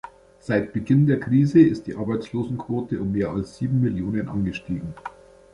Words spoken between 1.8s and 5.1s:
die Arbeitslosenquote um mehr als sieben Millionen angestiegen.